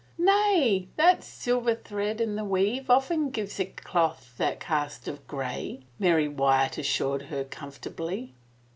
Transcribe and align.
"Nay— 0.17 0.87
that 0.95 1.23
silver 1.23 1.75
thread 1.75 2.19
in 2.19 2.35
the 2.35 2.43
weave 2.43 2.89
often 2.89 3.29
gives 3.29 3.59
a 3.59 3.65
cloth 3.65 4.33
that 4.37 4.59
cast 4.59 5.07
of 5.07 5.27
gray," 5.27 5.81
Mary 5.99 6.27
Wyatt 6.27 6.79
assured 6.79 7.21
her 7.29 7.43
com 7.43 7.69
fortably. 7.69 8.31